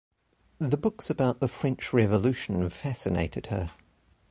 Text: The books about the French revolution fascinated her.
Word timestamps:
The 0.57 0.77
books 0.77 1.11
about 1.11 1.41
the 1.41 1.47
French 1.47 1.93
revolution 1.93 2.67
fascinated 2.69 3.45
her. 3.51 3.69